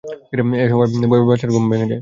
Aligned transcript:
এ 0.55 0.65
সময় 0.71 0.87
ভয়ে 1.11 1.27
বাদশাহর 1.29 1.53
ঘুম 1.55 1.65
ভেঙে 1.69 1.79
যায়। 1.79 1.89